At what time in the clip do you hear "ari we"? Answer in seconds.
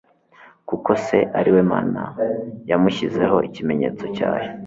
1.39-1.61